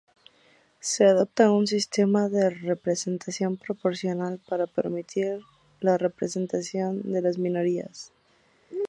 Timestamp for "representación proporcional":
2.49-4.39